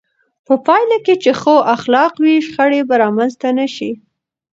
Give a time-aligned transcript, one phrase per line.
[0.45, 3.91] په پایله کې چې ښو اخلاق وي، شخړې به رامنځته نه شي.